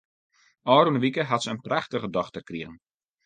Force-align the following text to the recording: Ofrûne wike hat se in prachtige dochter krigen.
Ofrûne 0.75 0.99
wike 1.03 1.23
hat 1.29 1.41
se 1.43 1.49
in 1.53 1.65
prachtige 1.67 2.09
dochter 2.17 2.41
krigen. 2.47 2.75